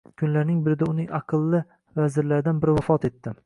Kunlarning 0.19 0.63
birida 0.67 0.87
uning 0.93 1.11
aqlli 1.19 1.61
vazirlaridan 2.03 2.65
biri 2.65 2.79
vafot 2.83 3.11
etdi 3.13 3.39